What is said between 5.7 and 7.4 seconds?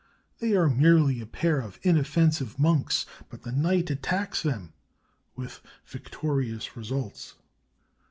victorious results.